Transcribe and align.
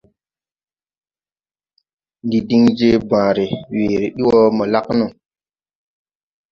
Ndi 2.25 2.37
din 2.47 2.63
je 2.77 2.89
bããre, 3.09 3.45
weere 3.73 4.07
bi 4.15 4.21
wɔ 4.27 4.37
mo 4.55 4.63
lag 4.73 4.85
no. 4.99 5.05